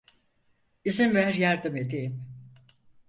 [0.85, 2.25] İzin ver yardım edeyim.